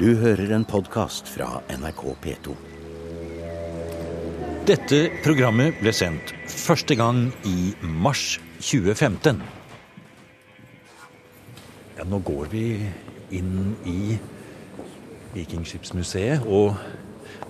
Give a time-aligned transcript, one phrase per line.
[0.00, 2.54] Du hører en podkast fra NRK P2.
[4.64, 9.42] Dette programmet ble sendt første gang i mars 2015.
[11.98, 12.64] Ja, nå går vi
[13.36, 14.16] inn i
[15.36, 16.80] Vikingskipsmuseet, og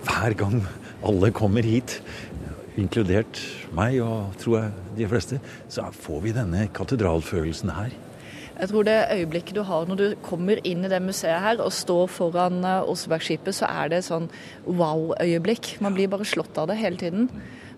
[0.03, 0.59] hver gang
[1.07, 2.01] alle kommer hit,
[2.75, 3.39] inkludert
[3.71, 5.39] meg og tror jeg de fleste,
[5.71, 7.95] så får vi denne katedralfølelsen her.
[8.61, 11.73] Jeg tror det øyeblikket du har når du kommer inn i det museet her og
[11.73, 14.27] står foran eh, Osebergskipet, så er det et sånn
[14.67, 15.79] wow-øyeblikk.
[15.81, 17.25] Man blir bare slått av det hele tiden.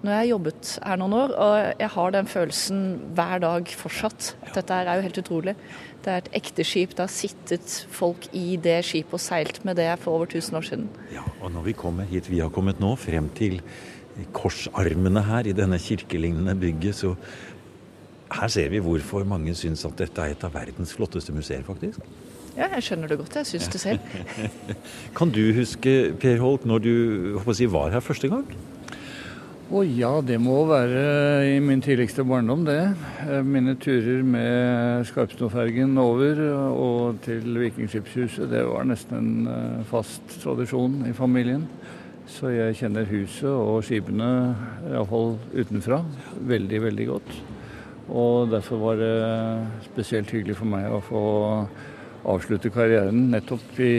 [0.04, 2.82] Nå har jeg jobbet her noen år, og jeg har den følelsen
[3.16, 4.34] hver dag fortsatt.
[4.50, 5.56] Dette her er jo helt utrolig.
[6.04, 6.98] Det er et ekte skip.
[6.98, 10.68] Det har sittet folk i det skipet og seilt med det for over 1000 år
[10.68, 10.90] siden.
[11.16, 13.62] Ja, og når vi kommer hit vi har kommet nå, frem til
[14.36, 17.16] korsarmene her i denne kirkelignende bygget, så
[18.34, 22.02] her ser vi hvorfor mange syns at dette er et av verdens flotteste museer, faktisk.
[22.54, 23.36] Ja, jeg skjønner det godt.
[23.40, 24.14] Jeg syns det selv.
[25.18, 26.94] kan du huske, Per Holk, når du
[27.54, 28.46] si, var her første gang?
[29.74, 31.00] Å oh, ja, det må være
[31.50, 32.82] i min tidligste barndom, det.
[33.48, 41.00] Mine turer med Skarpsnofergen over og til Vikingskipshuset, det var nesten en eh, fast tradisjon
[41.10, 41.66] i familien.
[42.30, 44.30] Så jeg kjenner huset og skipene,
[44.92, 46.04] iallfall utenfra,
[46.54, 47.34] veldig, veldig godt.
[48.12, 49.14] Og derfor var det
[49.88, 51.24] spesielt hyggelig for meg å få
[52.34, 53.94] avslutte karrieren nettopp i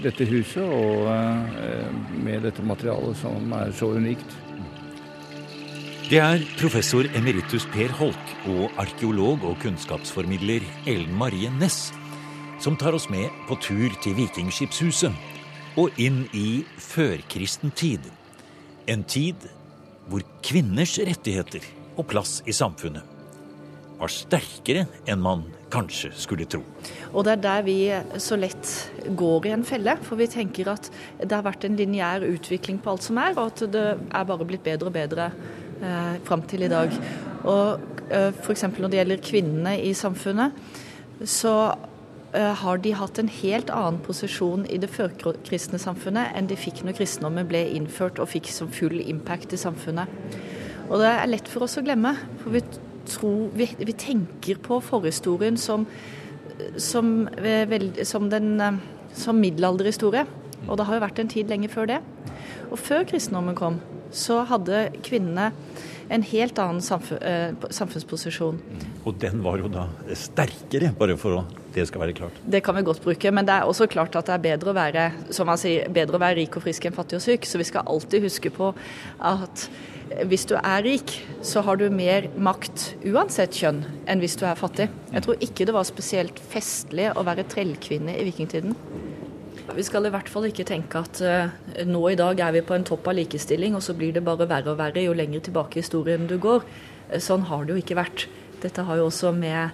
[0.00, 1.90] dette huset og eh,
[2.24, 4.36] med dette materialet som er så unikt.
[6.10, 11.90] Det er professor emeritus Per Holk og arkeolog og kunnskapsformidler Ellen Marie Næss
[12.60, 15.14] som tar oss med på tur til Vikingskipshuset
[15.80, 18.02] og inn i førkristen tid.
[18.90, 19.46] En tid
[20.10, 21.64] hvor kvinners rettigheter
[22.00, 23.16] og plass i samfunnet
[24.00, 26.62] var sterkere enn man kanskje skulle tro.
[27.12, 27.76] Og det er der vi
[28.22, 28.70] så lett
[29.18, 29.96] går i en felle.
[30.06, 30.88] For vi tenker at
[31.20, 34.48] det har vært en lineær utvikling på alt som er, og at det er bare
[34.48, 35.28] blitt bedre og bedre
[35.82, 36.96] eh, fram til i dag.
[37.44, 38.66] Og eh, f.eks.
[38.72, 40.56] når det gjelder kvinnene i samfunnet,
[41.28, 41.54] så
[42.32, 46.82] eh, har de hatt en helt annen posisjon i det førkristne samfunnet enn de fikk
[46.86, 50.08] når kristendommen ble innført og fikk som full impact i samfunnet.
[50.90, 52.16] Og det er lett for oss å glemme.
[52.42, 52.62] for vi
[53.10, 55.86] tror Vi, vi tenker på forhistorien som,
[56.76, 57.28] som,
[58.04, 58.80] som, den,
[59.14, 60.26] som middelalderhistorie.
[60.68, 62.00] Og det har jo vært en tid lenge før det.
[62.70, 63.80] Og før kristendommen kom,
[64.12, 65.50] så hadde kvinnene
[66.10, 66.82] en helt annen
[67.22, 68.58] eh, samfunnsposisjon.
[69.08, 72.40] Og den var jo da sterkere, bare for at det skal være klart.
[72.44, 74.76] Det kan vi godt bruke, men det er også klart at det er bedre å
[74.76, 77.48] være som man sier, bedre å være rik og frisk enn fattig og syk.
[77.48, 78.72] Så vi skal alltid huske på
[79.30, 79.68] at
[80.26, 81.14] hvis du er rik,
[81.46, 84.88] så har du mer makt uansett kjønn enn hvis du er fattig.
[85.14, 88.74] Jeg tror ikke det var spesielt festlig å være trellkvinne i vikingtiden.
[89.70, 91.52] Vi skal i hvert fall ikke tenke at uh,
[91.86, 94.48] nå i dag er vi på en topp av likestilling, og så blir det bare
[94.50, 96.66] verre og verre jo lenger tilbake i historien du går.
[97.22, 98.26] Sånn har det jo ikke vært.
[98.62, 99.70] Dette har jo også med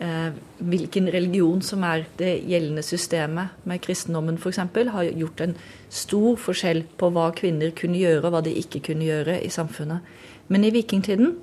[0.00, 3.56] eh, hvilken religion som er det gjeldende systemet.
[3.68, 4.62] Med kristendommen f.eks.
[4.92, 5.56] har gjort en
[5.88, 10.06] stor forskjell på hva kvinner kunne gjøre og hva de ikke kunne gjøre i samfunnet.
[10.48, 11.36] Men i vikingtiden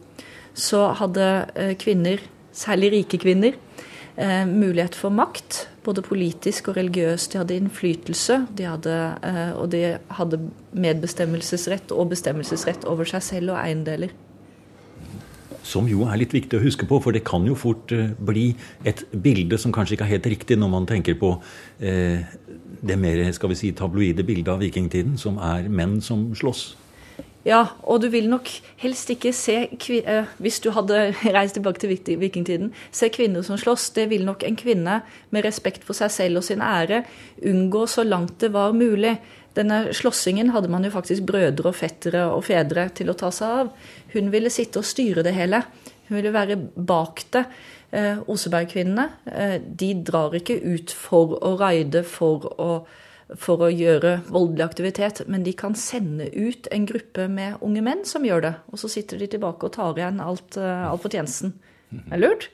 [0.56, 1.30] så hadde
[1.60, 2.22] eh, kvinner,
[2.56, 3.58] særlig rike kvinner,
[4.16, 5.66] eh, mulighet for makt.
[5.86, 7.34] Både politisk og religiøst.
[7.34, 8.40] De hadde innflytelse.
[8.58, 10.40] De hadde, eh, og de hadde
[10.72, 14.16] medbestemmelsesrett og bestemmelsesrett over seg selv og eiendeler.
[15.66, 18.52] Som jo er litt viktig å huske på, for det kan jo fort eh, bli
[18.86, 21.34] et bilde som kanskje ikke er helt riktig når man tenker på
[21.82, 22.22] eh,
[22.86, 26.76] det mer skal vi si, tabloide bildet av vikingtiden, som er menn som slåss.
[27.46, 28.50] Ja, og du vil nok
[28.82, 33.92] helst ikke se, eh, hvis du hadde reist tilbake til vikingtiden, se kvinner som slåss.
[33.94, 35.00] Det vil nok en kvinne
[35.30, 37.04] med respekt for seg selv og sin ære
[37.46, 39.14] unngå så langt det var mulig.
[39.56, 43.62] Denne slåssingen hadde man jo faktisk brødre og fettere og fedre til å ta seg
[43.64, 43.72] av.
[44.16, 45.62] Hun ville sitte og styre det hele.
[46.10, 47.46] Hun ville være bak det.
[47.96, 52.70] Eh, Osebergkvinnene eh, de drar ikke ut for å raide, for å,
[53.40, 58.04] for å gjøre voldelig aktivitet, men de kan sende ut en gruppe med unge menn
[58.10, 58.54] som gjør det.
[58.74, 61.56] Og så sitter de tilbake og tar igjen alt, eh, alt fortjenesten.
[62.12, 62.50] Er lurt?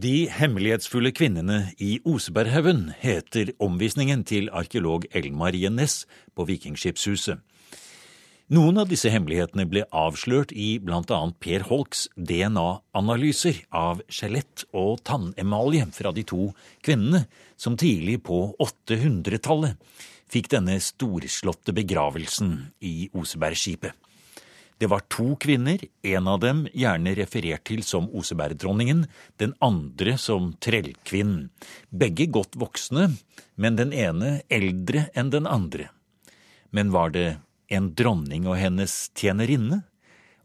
[0.00, 7.42] De hemmelighetsfulle kvinnene i Oseberghaugen heter omvisningen til arkeolog Ellen Marie Næss på Vikingskipshuset.
[8.48, 15.90] Noen av disse hemmelighetene ble avslørt i annet Per Holks DNA-analyser av skjelett og tannemalje
[15.92, 16.48] fra de to
[16.80, 17.26] kvinnene
[17.60, 19.76] som tidlig på 800-tallet
[20.32, 23.92] fikk denne storslåtte begravelsen i Osebergskipet.
[24.80, 29.02] Det var to kvinner, en av dem gjerne referert til som Osebergdronningen,
[29.36, 31.50] den andre som trellkvinnen.
[31.92, 33.10] Begge godt voksne,
[33.60, 35.90] men den ene eldre enn den andre.
[36.72, 39.82] Men var det en dronning og hennes tjenerinne?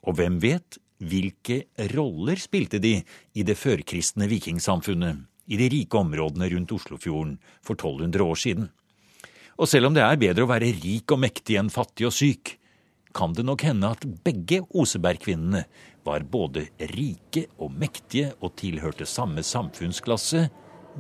[0.04, 1.62] Og hvem vet, hvilke
[1.96, 8.28] roller spilte de i det førkristne vikingsamfunnet, i de rike områdene rundt Oslofjorden for 1200
[8.28, 8.68] år siden?
[9.56, 12.58] Og selv om det er bedre å være rik og mektig enn fattig og syk,
[13.16, 15.64] kan det nok hende at begge Oseberg-kvinnene
[16.06, 20.50] var både rike og mektige og tilhørte samme samfunnsklasse,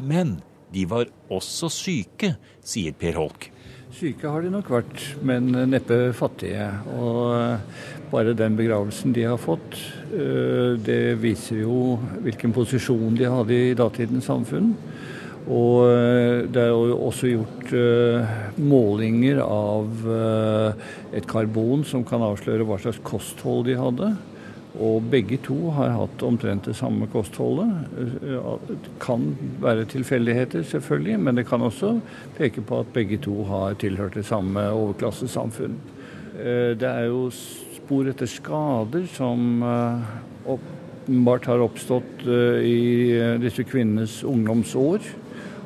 [0.01, 0.39] men
[0.73, 2.33] de var også syke,
[2.65, 3.49] sier Per Holk.
[3.95, 6.65] Syke har de nok vært, men neppe fattige.
[6.97, 9.77] Og bare den begravelsen de har fått,
[10.11, 11.95] eh, det viser jo
[12.25, 14.73] hvilken posisjon de hadde i datidens samfunn.
[15.45, 22.23] Og eh, det er jo også gjort uh, målinger av uh, et karbon som kan
[22.25, 24.09] avsløre hva slags kosthold de hadde.
[24.81, 27.69] Og begge to har hatt omtrent det samme kostholdet.
[27.95, 29.29] Det kan
[29.63, 31.93] være tilfeldigheter, selvfølgelig, men det kan også
[32.35, 35.77] peke på at begge to har tilhørt det samme overklassesamfunn.
[36.75, 43.15] Det er jo spor etter skader som åpenbart har oppstått i
[43.45, 45.07] disse kvinnenes ungdomsår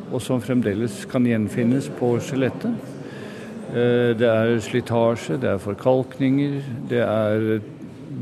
[0.10, 2.96] og som fremdeles kan gjenfinnes på skjelettet.
[3.70, 6.56] Eh, det er slitasje, det er forkalkninger,
[6.90, 7.60] det er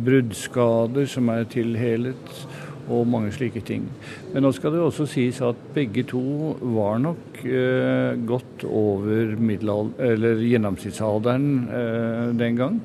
[0.03, 2.19] bruddskader som er tilhelet,
[2.87, 3.83] og mange slike ting.
[4.31, 11.67] Men nå skal det også sies at begge to var nok eh, godt over gjennomsnittsalderen
[11.67, 12.81] eh, den gang.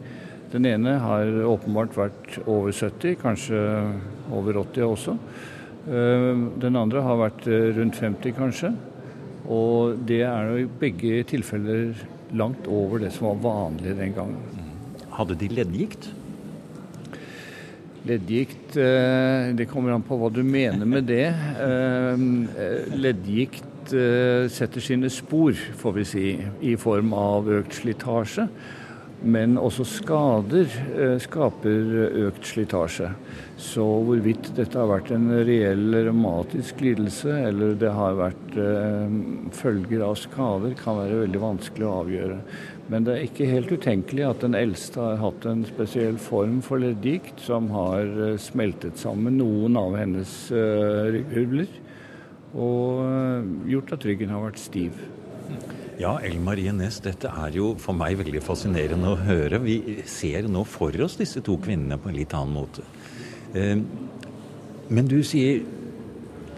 [0.55, 3.59] Den ene har åpenbart vært over 70, kanskje
[4.35, 5.17] over 80 også.
[5.83, 8.71] Den andre har vært rundt 50, kanskje.
[9.51, 11.95] Og det er jo i begge tilfeller
[12.39, 14.61] langt over det som var vanlig den gangen.
[15.13, 16.09] Hadde de leddgikt?
[18.09, 21.29] Leddgikt eh, Det kommer an på hva du mener med det.
[21.33, 22.25] Eh,
[22.99, 26.27] leddgikt eh, setter sine spor, får vi si,
[26.63, 28.49] i form av økt slitasje.
[29.23, 30.67] Men også skader
[31.23, 31.93] skaper
[32.27, 33.13] økt slitasje.
[33.63, 39.15] Så hvorvidt dette har vært en reell revmatisk lidelse, eller det har vært eh,
[39.55, 42.41] følger av skader, kan være veldig vanskelig å avgjøre.
[42.91, 46.83] Men det er ikke helt utenkelig at den eldste har hatt en spesiell form for
[46.83, 51.23] leddgikt som har eh, smeltet sammen noen av hennes eh,
[52.53, 54.99] og eh, gjort at ryggen har vært stiv.
[56.03, 59.61] Ja, Ellen Marie Næss, dette er jo for meg veldig fascinerende å høre.
[59.63, 62.83] Vi ser nå for oss disse to kvinnene på en litt annen måte.
[63.55, 63.79] Eh,
[64.91, 65.61] men du sier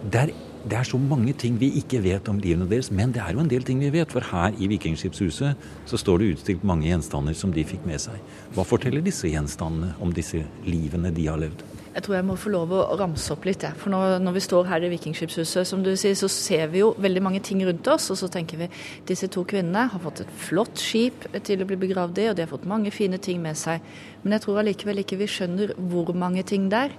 [0.01, 0.33] det er,
[0.65, 3.43] det er, så mange ting vi ikke vet om livene deres, men det er jo
[3.43, 4.15] en del ting vi vet.
[4.15, 8.17] For her i Vikingskipshuset så står det utstilt mange gjenstander som de fikk med seg.
[8.57, 11.67] Hva forteller disse gjenstandene om disse livene de har levd?
[11.95, 13.63] Jeg tror jeg må få lov å ramse opp litt.
[13.63, 13.71] Ja.
[13.79, 16.89] For når, når, vi står her i Vikingskipshuset, som du sier, så ser vi jo
[16.99, 18.09] veldig mange ting rundt oss.
[18.11, 18.69] Og så tenker vi
[19.07, 22.43] disse to kvinnene har fått et flott skip til å bli begravd i, og de
[22.43, 23.85] har fått mange fine ting med seg.
[24.25, 26.97] Men jeg tror allikevel ikke vi skjønner hvor mange ting det er.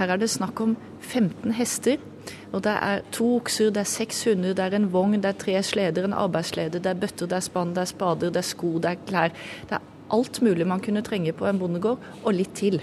[0.00, 2.02] Her er det snakk om 15 hester.
[2.50, 5.38] Og det er to okser, det er seks hunder, det er en vogn, det er
[5.38, 8.48] tre sleder, en arbeidsleder, det er bøtter, det er spann, det er spader, det er
[8.48, 9.36] sko, det er klær.
[9.70, 9.86] Det er
[10.18, 12.82] alt mulig man kunne trenge på en bondegård, og litt til.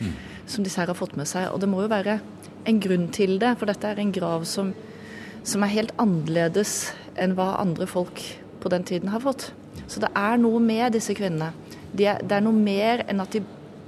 [0.00, 0.16] Mm
[0.46, 1.50] som disse her har fått med seg.
[1.52, 2.20] Og det må jo være
[2.66, 4.72] en grunn til det, for dette er en grav som,
[5.46, 8.22] som er helt annerledes enn hva andre folk
[8.62, 9.50] på den tiden har fått.
[9.86, 11.52] Så det er noe med disse kvinnene.
[11.96, 13.42] De er, det er noe mer enn at de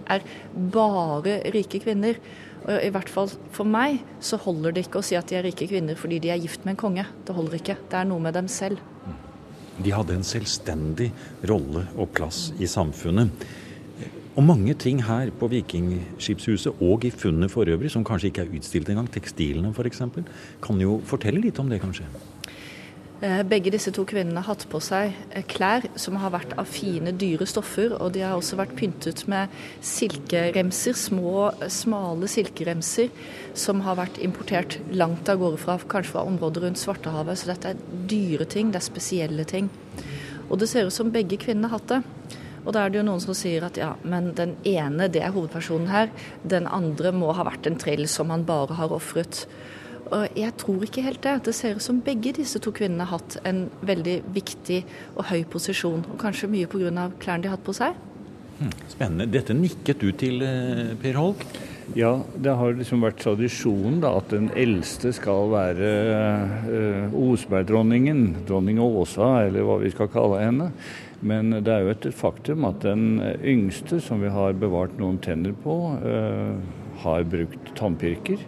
[0.09, 0.25] er
[0.73, 2.21] bare rike kvinner.
[2.69, 5.47] Og I hvert fall for meg så holder det ikke å si at de er
[5.47, 7.07] rike kvinner fordi de er gift med en konge.
[7.27, 7.79] Det holder ikke.
[7.91, 8.83] Det er noe med dem selv.
[9.79, 11.12] De hadde en selvstendig
[11.47, 13.47] rolle og plass i samfunnet.
[14.38, 18.52] Og mange ting her på Vikingskipshuset og i funnet for øvrig, som kanskje ikke er
[18.54, 20.02] utstilt engang, tekstilene f.eks.,
[20.62, 22.07] kan jo fortelle litt om det, kanskje?
[23.18, 26.71] Eh, begge disse to kvinnene har hatt på seg eh, klær som har vært av
[26.71, 27.97] fine, dyre stoffer.
[27.99, 29.50] Og de har også vært pyntet med
[29.83, 33.11] silkeremser, små, smale silkeremser,
[33.59, 37.42] som har vært importert langt av gårde fra, kanskje fra området rundt Svartehavet.
[37.42, 39.66] Så dette er dyre ting, det er spesielle ting.
[40.47, 42.38] Og det ser ut som begge kvinnene har hatt det.
[42.69, 45.33] Og da er det jo noen som sier at ja, men den ene, det er
[45.33, 46.11] hovedpersonen her.
[46.45, 49.47] Den andre må ha vært en trill som han bare har ofret.
[50.13, 51.35] Og jeg tror ikke helt det.
[51.49, 54.83] Det ser ut som begge disse to kvinnene har hatt en veldig viktig
[55.15, 56.05] og høy posisjon.
[56.13, 57.09] Og kanskje mye pga.
[57.21, 57.97] klærne de har hatt på seg.
[58.59, 59.31] Hm, spennende.
[59.33, 61.45] Dette nikket du til, eh, Per Holk?
[61.97, 65.93] Ja, det har liksom vært tradisjonen da, at den eldste skal være
[66.69, 68.45] uh, Osebergdronningen.
[68.49, 70.73] Dronning Åsa, eller hva vi skal kalle henne.
[71.21, 75.57] Men det er jo et faktum at den yngste, som vi har bevart noen tenner
[75.65, 76.59] på, uh,
[77.03, 78.45] har brukt tannpirker.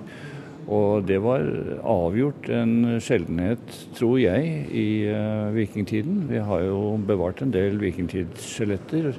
[0.71, 1.43] Og det var
[1.89, 6.25] avgjort en sjeldenhet, tror jeg, i uh, vikingtiden.
[6.31, 9.13] Vi har jo bevart en del vikingtidsskjeletter.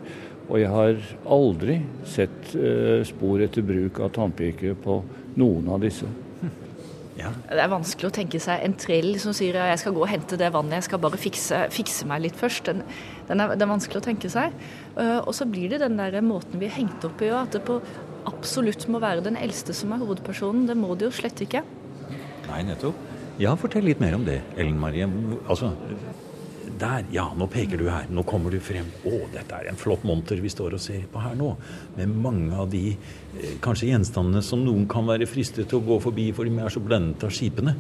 [0.48, 0.98] Og jeg har
[1.32, 1.78] aldri
[2.08, 2.50] sett
[3.08, 4.98] spor etter bruk av tannpirker på
[5.40, 6.10] noen av disse.
[7.18, 7.32] Ja.
[7.50, 10.10] Det er vanskelig å tenke seg en trill som sier at jeg skal gå og
[10.12, 12.70] hente det vannet, jeg skal bare fikse, fikse meg litt først.
[12.70, 12.86] Den,
[13.28, 14.56] den, er, den, er, vanskelig å tenke seg.
[14.96, 17.64] Uh, og så blir det den der måten vi er hengt opp i, at det
[17.68, 17.82] på
[18.30, 20.68] absolutt må være den eldste som er hovedpersonen.
[20.70, 21.66] Det må det jo slett ikke.
[22.48, 23.08] Nei, nettopp.
[23.42, 25.08] Ja, fortell litt mer om det, Ellen Marie.
[25.50, 25.72] Altså,
[26.80, 28.08] der, ja, nå peker du her.
[28.12, 28.88] Nå kommer du frem.
[29.06, 31.54] Å, dette er en flott monter vi står og ser på her nå.
[31.98, 36.00] Med mange av de eh, kanskje gjenstandene som noen kan være fristet til å gå
[36.04, 37.76] forbi fordi vi er så blendet av skipene.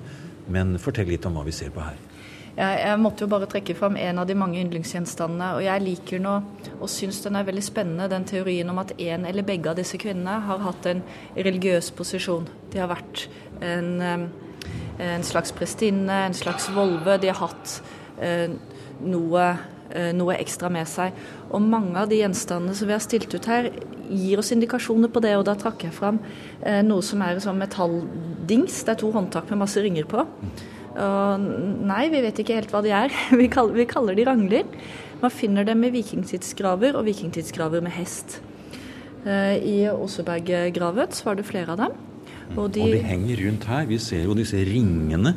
[0.52, 2.00] Men fortell litt om hva vi ser på her.
[2.52, 5.54] Jeg, jeg måtte jo bare trekke fram en av de mange yndlingsgjenstandene.
[5.58, 6.34] Og jeg liker nå,
[6.80, 10.00] og syns den er veldig spennende, den teorien om at en eller begge av disse
[10.02, 11.04] kvinnene har hatt en
[11.38, 12.50] religiøs posisjon.
[12.74, 13.28] De har vært
[13.64, 14.28] en,
[15.00, 17.18] en slags prestinne, en slags volve.
[17.22, 17.80] De har hatt
[18.20, 18.52] eh,
[19.04, 19.46] noe,
[19.92, 21.16] eh, noe ekstra med seg.
[21.52, 23.72] Og mange av de gjenstandene som vi har stilt ut her,
[24.12, 25.36] gir oss indikasjoner på det.
[25.40, 26.20] Og da trakk jeg fram
[26.62, 28.84] eh, noe som er en sånn metalldings.
[28.86, 30.26] Det er to håndtak med masse ringer på.
[30.92, 31.46] Og
[31.88, 33.14] nei, vi vet ikke helt hva de er.
[33.40, 34.68] Vi kaller, vi kaller de rangler.
[35.22, 38.42] Man finner dem i vikingtidsgraver og vikingtidsgraver med hest.
[39.24, 42.00] Eh, I Åseberggravet var det flere av dem.
[42.58, 43.86] Og de, og de henger rundt her.
[43.88, 45.36] Vi ser jo disse ringene.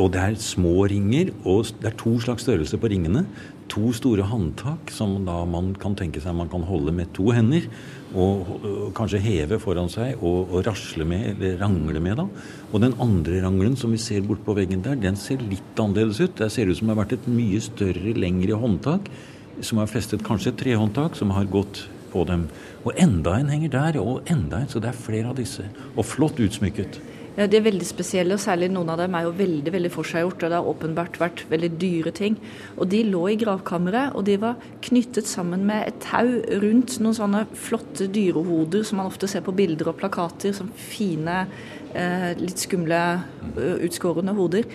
[0.00, 3.26] Og det er små ringer, og det er to slags størrelse på ringene.
[3.70, 7.66] To store håndtak som man kan tenke seg man kan holde med to hender.
[8.10, 12.18] Og, og kanskje heve foran seg og, og, rasle med, eller rangle med.
[12.18, 12.26] da.
[12.72, 16.22] Og den andre rangelen som vi ser bort på veggen der, den ser litt annerledes
[16.24, 16.34] ut.
[16.40, 19.12] Det ser ut som det har vært et mye større, lengre håndtak.
[19.60, 22.48] Som har festet kanskje et trehåndtak som har gått på dem.
[22.82, 24.70] Og enda en henger der, og enda en.
[24.72, 25.68] Så det er flere av disse.
[25.94, 26.98] Og flott utsmykket.
[27.36, 30.42] Ja, De er veldig spesielle, og særlig noen av dem er jo veldig veldig forseggjort.
[30.42, 32.38] Og det har åpenbart vært veldig dyre ting.
[32.76, 36.26] Og de lå i gravkammeret, og de var knyttet sammen med et tau
[36.64, 40.52] rundt noen sånne flotte dyrehoder som man ofte ser på bilder og plakater.
[40.56, 41.46] Som fine,
[41.94, 43.22] eh, litt skumle,
[43.56, 44.66] utskårende hoder.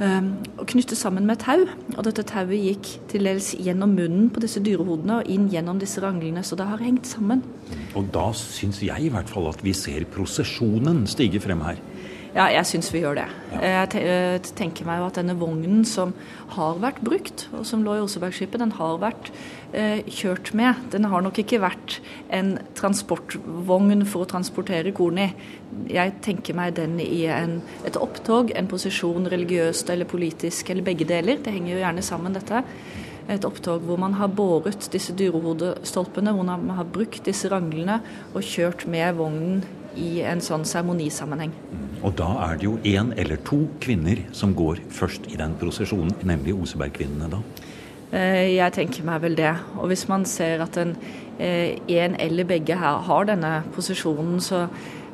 [0.00, 1.66] Um, og knyttet sammen med tau.
[1.92, 6.00] Og dette tauet gikk til dels gjennom munnen på disse dyrehodene og inn gjennom disse
[6.00, 7.42] ranglene, så det har hengt sammen.
[7.98, 11.82] Og da syns jeg i hvert fall at vi ser prosesjonen stige frem her.
[12.30, 13.26] Ja, jeg syns vi gjør det.
[13.50, 13.60] Ja.
[13.90, 16.12] Jeg eh, tenker meg jo at denne vognen som
[16.54, 19.32] har vært brukt, og som lå i Osebergskipet, den har vært
[19.74, 20.78] eh, kjørt med.
[20.94, 21.98] Den har nok ikke vært
[22.30, 25.28] en transportvogn for å transportere korn i.
[25.90, 27.58] Jeg tenker meg den i en,
[27.88, 31.42] et opptog, en posisjon religiøst eller politisk, eller begge deler.
[31.42, 32.62] Det henger jo gjerne sammen, dette
[33.30, 38.00] et opptog hvor man har båret disse dyrehodestolpene, hvor man har brukt disse ranglene
[38.32, 39.60] og kjørt med vognen
[39.98, 41.52] i en sånn seremonisammenheng.
[42.02, 46.14] Og da er det jo én eller to kvinner som går først i den prosesjonen,
[46.26, 47.42] nemlig Osebergkvinnene da?
[48.10, 49.52] Eh, jeg tenker meg vel det.
[49.78, 50.96] Og hvis man ser at en,
[51.38, 54.68] eh, en eller begge her har denne posisjonen, så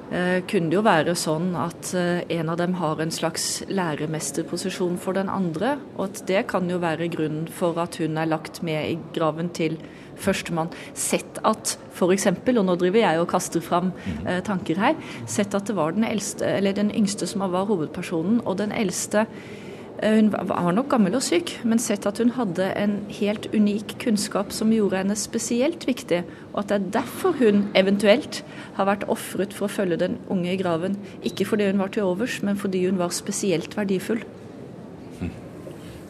[0.06, 5.26] kunne det jo være sånn at en av dem har en slags læremesterposisjon for den
[5.32, 5.72] andre.
[5.96, 9.50] Og at det kan jo være grunnen for at hun er lagt med i graven
[9.56, 9.80] til
[10.20, 10.72] førstemann.
[10.94, 14.26] Sett at f.eks., og nå driver jeg og kaster fram mhm.
[14.26, 14.96] eh, tanker her,
[15.30, 19.26] sett at det var den, eldste, eller den yngste som var hovedpersonen, og den eldste
[19.26, 19.65] eh,
[20.02, 24.52] hun var nok gammel og syk, men sett at hun hadde en helt unik kunnskap
[24.52, 26.22] som gjorde henne spesielt viktig,
[26.52, 28.42] og at det er derfor hun eventuelt
[28.76, 30.98] har vært ofret for å følge den unge i graven.
[31.24, 34.20] Ikke fordi hun var til overs, men fordi hun var spesielt verdifull.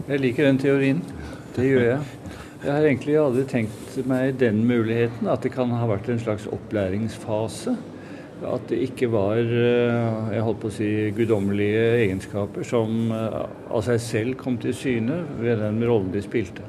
[0.06, 1.02] Jeg liker den teorien.
[1.56, 2.00] Det gjør jeg.
[2.62, 6.46] Jeg har egentlig aldri tenkt meg den muligheten, at det kan ha vært en slags
[6.50, 7.76] opplæringsfase.
[8.44, 13.84] At det ikke var eh, jeg holdt på å si, guddommelige egenskaper som eh, av
[13.86, 16.64] seg selv kom til syne ved den rollen de spilte.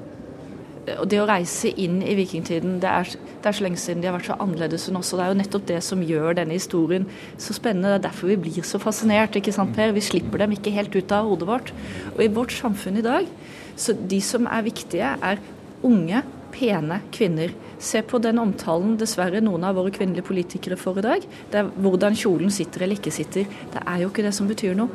[0.96, 4.08] Og Det å reise inn i vikingtiden, det er, det er så lenge siden de
[4.08, 5.12] har vært så annerledes enn oss.
[5.12, 7.92] og Det er jo nettopp det som gjør denne historien så spennende.
[7.92, 9.36] Det er derfor vi blir så fascinert.
[9.36, 9.92] ikke sant Per?
[9.92, 11.74] Vi slipper dem ikke helt ut av hodet vårt.
[12.16, 13.28] Og i vårt samfunn i dag,
[13.76, 15.44] så de som er viktige, er
[15.84, 16.24] unge,
[16.56, 17.52] pene kvinner.
[17.80, 21.26] Se på den omtalen dessverre noen av våre kvinnelige politikere får i dag.
[21.52, 23.46] Det er hvordan kjolen sitter eller ikke sitter.
[23.74, 24.90] Det er jo ikke det som betyr noe.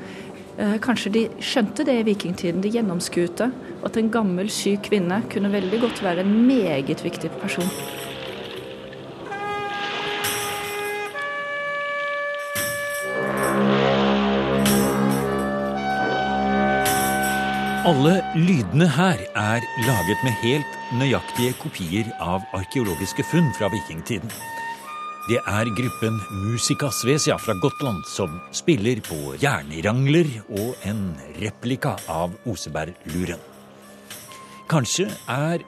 [0.58, 3.48] Eh, kanskje de skjønte det i vikingtiden, de gjennomskuete.
[3.86, 7.70] At en gammel, syk kvinne kunne veldig godt være en meget viktig person.
[17.82, 24.30] Alle lydene her er laget med helt nøyaktige kopier av arkeologiske funn fra vikingtiden.
[25.26, 31.02] Det er gruppen Musica Svesia fra Gotland som spiller på jernrangler og en
[31.42, 33.42] replika av Osebergluren.
[34.70, 35.66] Kanskje er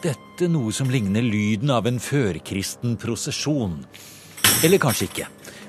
[0.00, 3.76] dette noe som ligner lyden av en førkristen prosesjon.
[4.64, 5.28] Eller kanskje ikke.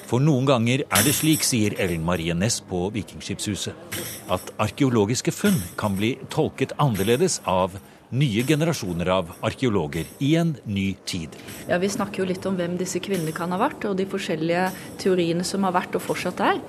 [0.09, 3.99] For noen ganger er det slik, sier Ellen Marie Næss på Vikingskipshuset,
[4.33, 7.77] at arkeologiske funn kan bli tolket annerledes av
[8.13, 11.33] nye generasjoner av arkeologer i en ny tid.
[11.67, 14.67] Ja, Vi snakker jo litt om hvem disse kvinnene kan ha vært, og de forskjellige
[15.01, 16.61] teoriene som har vært og fortsatt er.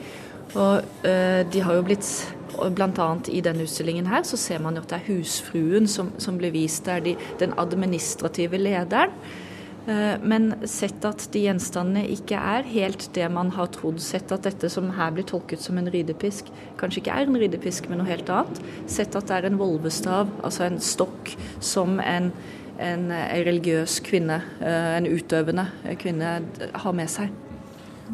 [0.55, 2.09] Og øh, de har jo blitt
[2.55, 3.07] Bl.a.
[3.35, 6.53] i denne utstillingen her så ser man jo at det er husfruen som, som blir
[6.55, 9.11] vist der, de, den administrative lederen.
[9.87, 14.47] Eh, men sett at de gjenstandene ikke er helt det man har trodd, sett at
[14.49, 16.49] dette som her blir tolket som en ridepisk,
[16.81, 18.63] kanskje ikke er en ridepisk, men noe helt annet.
[18.91, 22.31] Sett at det er en volvestav, altså en stokk, som en,
[22.81, 25.69] en, en religiøs kvinne, eh, en utøvende
[26.01, 26.39] kvinne,
[26.85, 27.35] har med seg.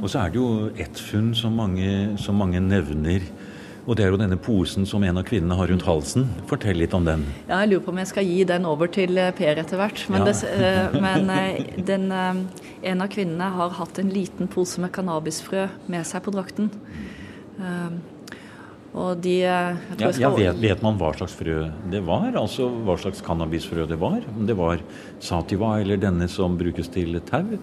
[0.01, 3.25] Og så er det jo ett funn som mange, som mange nevner
[3.87, 6.27] og det er jo denne posen som en av kvinnene har rundt halsen.
[6.51, 7.25] Fortell litt om den.
[7.49, 10.05] Ja, Jeg lurer på om jeg skal gi den over til eh, Per etter hvert.
[10.13, 10.29] Men, ja.
[10.29, 15.67] det, eh, men eh, den, en av kvinnene har hatt en liten pose med cannabisfrø
[15.91, 16.71] med seg på drakten.
[18.91, 22.33] Og de ja, ja, vet, vet, man hva slags frø det var?
[22.35, 24.25] Altså hva slags cannabisfrø det var?
[24.33, 24.83] Om det var
[25.23, 27.55] sativa eller denne som brukes til tau?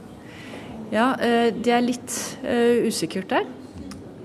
[0.94, 2.16] Ja, det er litt
[2.88, 3.50] usikkert der.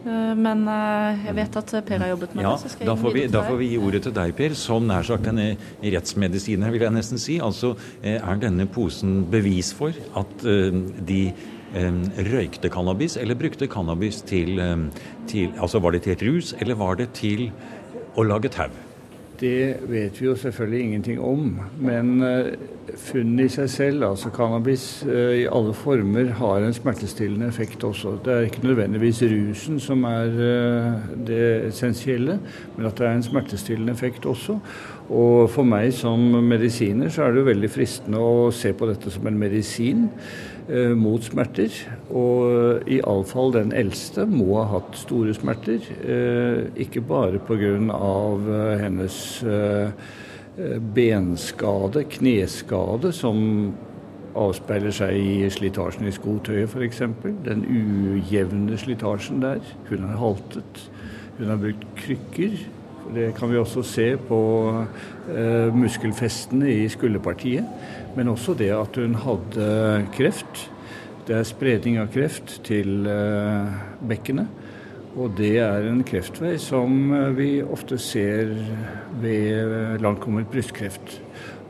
[0.02, 2.72] Eh, men eh, jeg vet at Per har jobbet med ja, det.
[2.72, 5.30] så da får, vi, da får vi gi ordet til deg, Per, som nær sagt
[5.30, 5.40] en
[5.82, 7.38] rettsmedisiner, vil jeg nesten si.
[7.42, 10.46] Altså, eh, Er denne posen bevis for at
[11.08, 11.22] de
[11.72, 14.60] røykte cannabis, eller brukte cannabis til,
[15.26, 17.46] til Altså var det til rus, eller var det til
[18.12, 18.68] å lage tau?
[19.42, 21.60] Det vet vi jo selvfølgelig ingenting om.
[21.82, 22.52] Men uh,
[22.94, 28.14] funnet i seg selv, altså cannabis uh, i alle former, har en smertestillende effekt også.
[28.22, 32.38] Det er ikke nødvendigvis rusen som er uh, det essensielle,
[32.76, 34.60] men at det er en smertestillende effekt også.
[35.12, 39.12] Og for meg som medisiner så er det jo veldig fristende å se på dette
[39.12, 40.06] som en medisin
[40.70, 41.74] eh, mot smerter.
[42.08, 45.84] Og iallfall den eldste må ha hatt store smerter.
[46.00, 47.76] Eh, ikke bare pga.
[47.76, 50.12] Eh, hennes eh,
[50.96, 53.38] benskade, kneskade, som
[54.38, 57.02] avspeiler seg i slitasjen i skotøyet f.eks.
[57.44, 59.60] Den ujevne slitasjen der.
[59.90, 60.86] Hun har haltet.
[61.36, 62.56] Hun har brukt krykker.
[63.12, 64.38] Det kan vi også se på
[65.28, 67.66] eh, muskelfestene i skulderpartiet.
[68.16, 69.66] Men også det at hun hadde
[70.16, 70.70] kreft.
[71.28, 73.74] Det er spredning av kreft til eh,
[74.08, 74.48] bekkenet.
[75.12, 78.54] Og det er en kreftvei som eh, vi ofte ser
[79.20, 81.18] ved langtkommet brystkreft.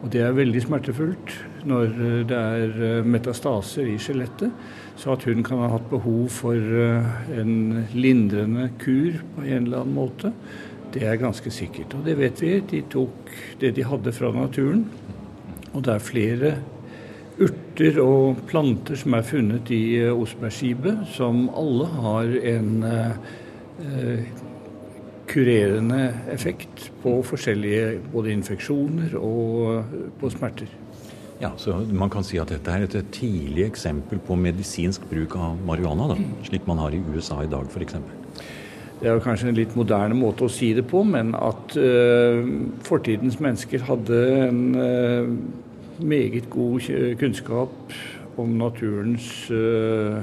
[0.03, 1.93] Og det er veldig smertefullt når
[2.27, 4.51] det er metastaser i skjelettet.
[4.99, 7.55] Så at hun kan ha hatt behov for en
[7.95, 10.33] lindrende kur på en eller annen måte,
[10.95, 11.97] det er ganske sikkert.
[11.99, 12.53] Og det vet vi.
[12.71, 14.87] De tok det de hadde fra naturen.
[15.73, 16.55] Og det er flere
[17.43, 24.27] urter og planter som er funnet i eh, Osbergskipet, som alle har en eh,
[25.33, 26.03] kurerende
[26.33, 30.79] effekt på forskjellige både infeksjoner og eh, på smerter.
[31.43, 35.57] Ja, så Man kan si at dette er et tidlig eksempel på medisinsk bruk av
[35.67, 37.97] marihuana, da, slik man har i USA i dag f.eks.
[39.03, 42.39] Det er kanskje en litt moderne måte å si det på, men at uh,
[42.87, 45.33] fortidens mennesker hadde en uh,
[46.07, 46.87] meget god
[47.19, 47.97] kunnskap
[48.39, 50.23] om naturens uh,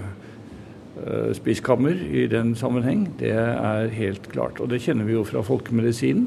[1.36, 3.04] spiskammer i den sammenheng.
[3.20, 4.64] Det er helt klart.
[4.64, 6.26] Og det kjenner vi jo fra folkemedisinen,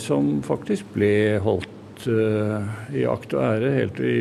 [0.00, 4.18] som faktisk ble holdt i akt og ære helt i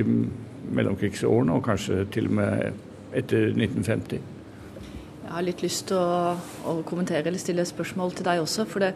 [0.79, 4.32] mellomkrigsårene, og kanskje til og med etter 1950.
[5.23, 6.35] Jeg har litt lyst til å,
[6.67, 8.67] å kommentere eller stille spørsmål til deg også.
[8.69, 8.93] for det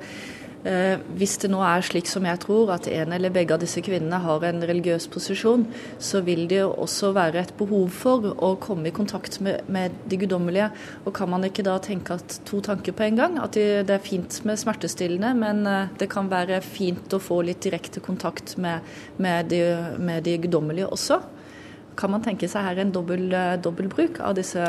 [0.67, 3.79] Eh, hvis det nå er slik som jeg tror, at en eller begge av disse
[3.85, 5.63] kvinnene har en religiøs posisjon,
[6.01, 9.95] så vil det jo også være et behov for å komme i kontakt med, med
[10.09, 10.71] de guddommelige.
[11.05, 13.39] Og kan man ikke da tenke at to tanker på en gang?
[13.43, 17.43] At det, det er fint med smertestillende, men eh, det kan være fint å få
[17.47, 18.85] litt direkte kontakt med,
[19.21, 19.63] med, de,
[20.01, 21.21] med de guddommelige også?
[21.97, 23.29] Kan man tenke seg her en dobbel,
[23.93, 24.61] bruk av disse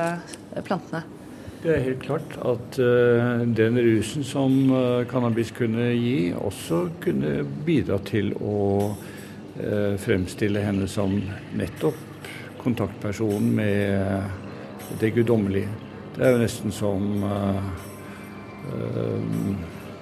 [0.64, 1.17] plantene?
[1.58, 7.40] Det er helt klart at uh, den rusen som uh, cannabis kunne gi, også kunne
[7.66, 8.58] bidra til å
[8.94, 11.16] uh, fremstille henne som
[11.58, 12.28] nettopp
[12.62, 15.72] kontaktperson med det guddommelige.
[16.14, 17.04] Det er jo nesten som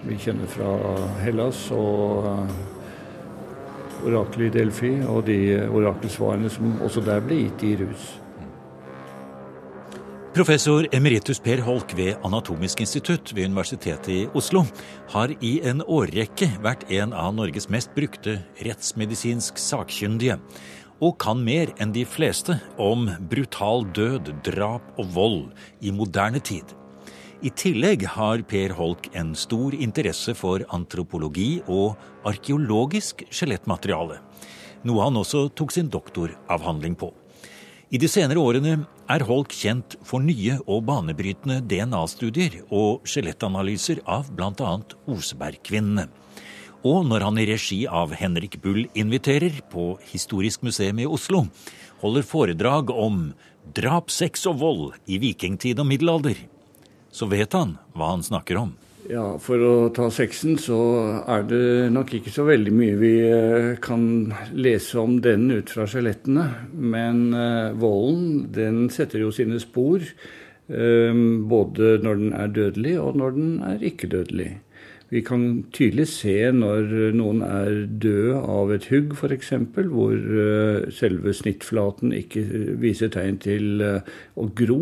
[0.07, 0.71] vi kjenner fra
[1.21, 2.25] Hellas og
[4.07, 8.15] oraklet i Delfi, og de orakelsvarene som også der ble gitt i rus.
[10.37, 14.67] Professor emeritus Per Holk ved Anatomisk institutt ved Universitetet i Oslo
[15.09, 20.37] har i en årrekke vært en av Norges mest brukte rettsmedisinsk sakkyndige,
[21.01, 25.39] og kan mer enn de fleste om brutal død, drap og vold
[25.81, 26.69] i moderne tid.
[27.41, 31.97] I tillegg har Per Holk en stor interesse for antropologi og
[32.29, 34.21] arkeologisk skjelettmateriale,
[34.85, 37.09] noe han også tok sin doktoravhandling på.
[37.89, 44.31] I de senere årene er Holk kjent for nye og banebrytende DNA-studier og skjelettanalyser av
[44.35, 44.73] bl.a.
[45.11, 46.09] Osebergkvinnene.
[46.87, 51.47] Og når han i regi av Henrik Bull inviterer på Historisk museum i Oslo,
[52.03, 53.31] holder foredrag om
[53.75, 56.39] drap, sex og vold i vikingtid og middelalder,
[57.11, 58.75] så vet han hva han snakker om.
[59.07, 60.77] Ja, For å ta sexen, så
[61.31, 65.87] er det nok ikke så veldig mye vi eh, kan lese om den ut fra
[65.91, 66.47] skjelettene.
[66.75, 70.03] Men uh, volden, den setter jo sine spor.
[70.67, 74.51] Um, både når den er dødelig, og når den er ikke dødelig.
[75.15, 79.53] Vi kan tydelig se når noen er død av et hugg, f.eks.,
[79.93, 80.17] hvor
[80.91, 82.43] selve snittflaten ikke
[82.83, 84.81] viser tegn til å gro.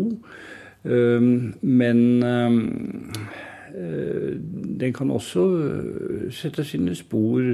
[0.81, 7.53] Men Eh, den kan også eh, sette sine spor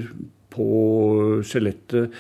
[0.51, 0.69] på
[1.47, 2.15] skjelettet,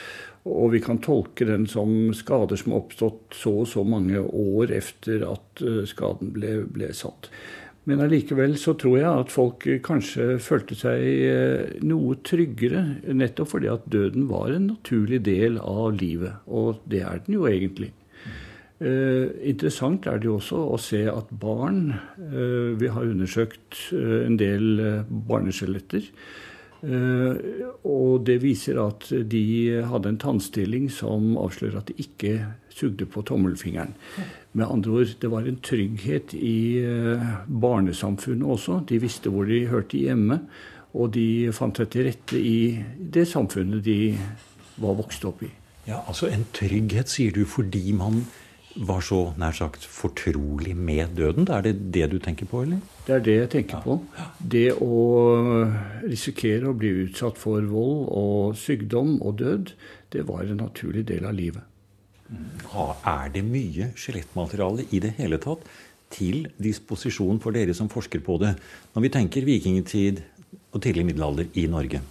[0.47, 4.73] og vi kan tolke den som skader som har oppstått så og så mange år
[4.73, 7.29] efter at eh, skaden ble, ble satt.
[7.89, 13.87] Men allikevel så tror jeg at folk kanskje følte seg noe tryggere, nettopp fordi at
[13.89, 16.43] døden var en naturlig del av livet.
[16.45, 17.89] Og det er den jo egentlig.
[18.81, 24.23] Eh, interessant er det jo også å se at barn eh, Vi har undersøkt eh,
[24.25, 24.81] en del
[25.29, 26.07] barneskjeletter.
[26.81, 29.43] Og det viser at de
[29.85, 32.31] hadde en tannstilling som avslører at de ikke
[32.73, 33.93] sugde på tommelfingeren.
[34.57, 36.81] Med andre ord, det var en trygghet i
[37.45, 38.79] barnesamfunnet også.
[38.89, 40.39] De visste hvor de hørte hjemme,
[40.97, 42.57] og de fant seg til rette i
[42.97, 44.15] det samfunnet de
[44.81, 45.53] var vokst opp i.
[45.85, 48.23] Ja, altså En trygghet, sier du, fordi man
[48.75, 51.47] var så nær sagt fortrolig med døden?
[51.51, 52.79] Er det det du tenker på, eller?
[53.07, 53.97] Det er det jeg tenker på.
[54.39, 55.01] Det å
[56.05, 59.73] risikere å bli utsatt for vold og sykdom og død,
[60.13, 61.67] det var en naturlig del av livet.
[62.31, 65.65] Er det mye skjelettmateriale i det hele tatt
[66.11, 68.55] til disposisjon for dere som forsker på det,
[68.95, 70.23] når vi tenker vikingtid
[70.71, 72.03] og tidlig middelalder i Norge?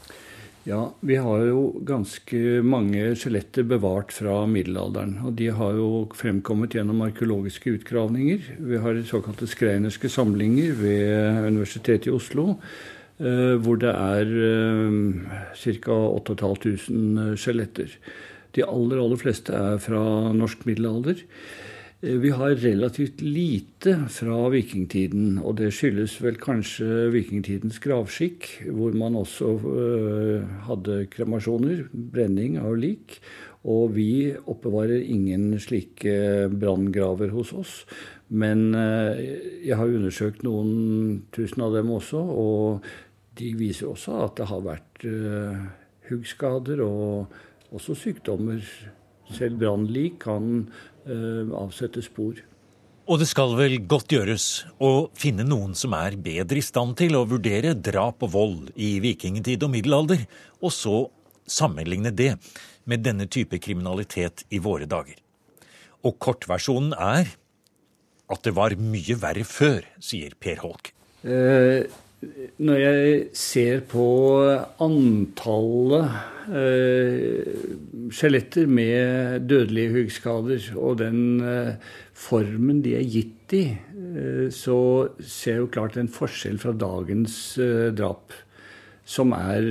[0.68, 5.14] Ja, vi har jo ganske mange skjeletter bevart fra middelalderen.
[5.25, 8.51] Og de har jo fremkommet gjennom arkeologiske utgravninger.
[8.68, 12.59] Vi har såkalte skreinerske samlinger ved Universitetet i Oslo.
[13.20, 14.35] Eh, hvor det er
[15.57, 15.96] ca.
[15.96, 17.96] 8500 skjeletter.
[18.53, 20.05] De aller, aller fleste er fra
[20.37, 21.25] norsk middelalder.
[22.02, 28.96] Eh, vi har relativt lite fra vikingtiden, og det skyldes vel kanskje vikingtidens gravskikk, hvor
[28.96, 33.18] man også øh, hadde kremasjoner, brenning av lik.
[33.68, 37.74] Og vi oppbevarer ingen slike branngraver hos oss.
[38.28, 39.20] Men øh,
[39.66, 42.88] jeg har undersøkt noen tusen av dem også, og
[43.36, 45.04] de viser også at det har vært
[46.08, 47.36] huggskader og
[47.72, 48.64] også sykdommer.
[49.37, 50.66] Selv brannlik kan
[51.09, 52.37] Eh, avsette spor.
[53.11, 57.16] Og det skal vel godt gjøres å finne noen som er bedre i stand til
[57.16, 60.27] å vurdere drap og vold i vikingtid og middelalder,
[60.61, 60.99] og så
[61.49, 62.35] sammenligne det
[62.85, 65.16] med denne type kriminalitet i våre dager.
[66.05, 67.33] Og kortversjonen er
[68.31, 70.93] at det var mye verre før, sier Per Holk.
[71.25, 71.88] Eh,
[72.61, 74.06] når jeg ser på
[74.85, 77.46] antallet eh,
[78.12, 81.78] skjeletter med dødelige huggskader og den eh,
[82.12, 84.76] formen de er gitt i, eh, så
[85.24, 88.37] ser jeg jo klart en forskjell fra dagens eh, drap,
[89.09, 89.70] som er,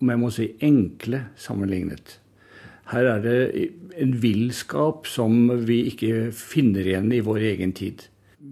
[0.00, 2.18] om jeg må si, enkle sammenlignet.
[2.88, 3.38] Her er det
[4.00, 8.06] en villskap som vi ikke finner igjen i vår egen tid.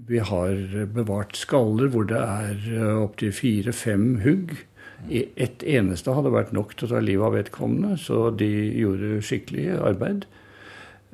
[0.09, 4.55] Vi har bevart skaller hvor det er eh, opptil fire-fem hugg.
[5.11, 8.49] Ett eneste hadde vært nok til å ta livet av vedkommende, så de
[8.81, 10.25] gjorde skikkelig arbeid.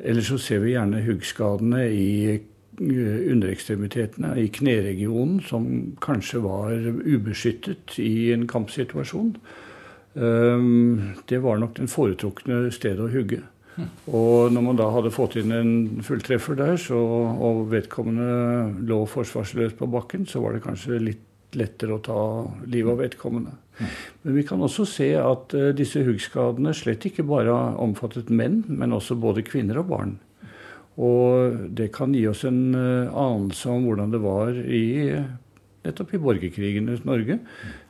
[0.01, 2.45] Ellers så ser vi gjerne huggskadene i eh,
[2.81, 5.67] underekstremitetene, i kneregionen, som
[6.03, 9.35] kanskje var ubeskyttet i en kampsituasjon.
[10.15, 13.45] Ehm, det var nok den foretrukne stedet å hugge.
[14.11, 15.73] Og når man da hadde fått inn en
[16.07, 21.27] fulltreffer der, så, og vedkommende lå forsvarsløs på bakken, så var det kanskje litt
[21.59, 22.23] lettere å ta
[22.71, 23.57] livet av vedkommende.
[24.23, 28.95] Men vi kan også se at uh, disse huggskadene slett ikke bare omfattet menn, men
[28.97, 30.17] også både kvinner og barn.
[31.01, 34.85] Og det kan gi oss en uh, anelse om hvordan det var i
[35.81, 37.39] nettopp i borgerkrigenes Norge,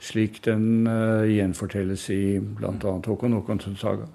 [0.02, 2.96] slik den uh, gjenfortelles i bl.a.
[3.06, 4.06] Håkon Håkonssons saga.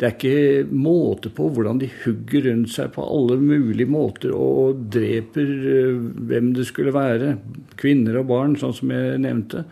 [0.00, 4.86] Det er ikke måte på hvordan de hugger rundt seg på alle mulige måter og
[4.94, 7.34] dreper uh, hvem det skulle være.
[7.76, 9.66] Kvinner og barn, sånn som jeg nevnte.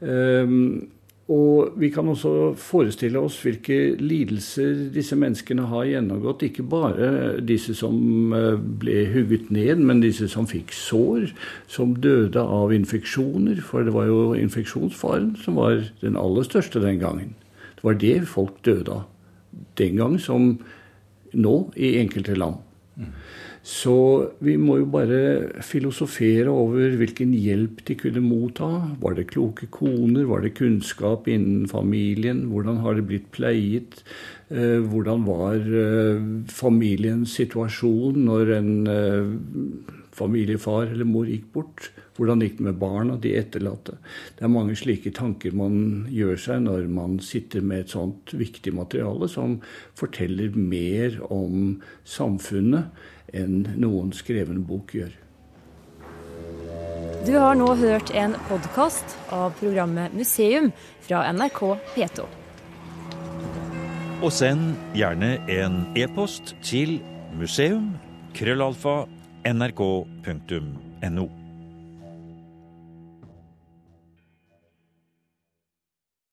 [0.00, 0.88] Um,
[1.32, 6.42] og vi kan også forestille oss hvilke lidelser disse menneskene har gjennomgått.
[6.48, 11.30] Ikke bare disse som eh, ble hugget ned, men disse som fikk sår,
[11.70, 13.62] som døde av infeksjoner.
[13.64, 17.32] For det var jo infeksjonsfaren som var den aller største den gangen.
[17.78, 19.08] Det var det folk døde av
[19.78, 20.54] den gang som
[21.32, 22.60] nå i enkelte land.
[22.96, 23.12] Mm.
[23.62, 23.94] Så
[24.42, 28.68] vi må jo bare filosofere over hvilken hjelp de kunne motta.
[28.98, 30.26] Var det kloke koner?
[30.26, 32.48] Var det kunnskap innen familien?
[32.50, 34.02] Hvordan har det blitt pleiet?
[34.50, 39.30] Eh, hvordan var eh, familiens situasjon når en eh,
[40.12, 41.88] familiefar eller mor gikk bort?
[42.16, 43.96] Hvordan gikk det med barna, de etterlatte?
[44.36, 48.74] Det er mange slike tanker man gjør seg når man sitter med et sånt viktig
[48.76, 49.58] materiale som
[49.98, 52.92] forteller mer om samfunnet
[53.32, 55.16] enn noen skreven bok gjør.
[57.22, 60.72] Du har nå hørt en podkast av programmet Museum
[61.06, 61.60] fra NRK
[61.94, 62.24] P2.
[64.22, 66.98] Og send gjerne en e-post til
[67.38, 67.92] museum
[68.34, 69.04] krøllalfa
[69.44, 71.41] nrk.no.